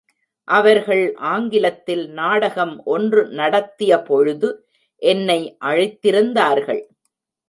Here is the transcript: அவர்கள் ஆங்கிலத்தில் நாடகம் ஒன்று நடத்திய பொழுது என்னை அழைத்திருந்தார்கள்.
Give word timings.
அவர்கள் 0.47 1.15
ஆங்கிலத்தில் 1.15 2.09
நாடகம் 2.09 2.81
ஒன்று 2.85 3.27
நடத்திய 3.27 4.01
பொழுது 4.01 4.49
என்னை 5.01 5.57
அழைத்திருந்தார்கள். 5.65 6.81